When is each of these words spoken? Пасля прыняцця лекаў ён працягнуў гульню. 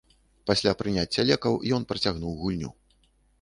Пасля 0.51 0.71
прыняцця 0.79 1.25
лекаў 1.31 1.59
ён 1.77 1.85
працягнуў 1.93 2.33
гульню. 2.41 2.73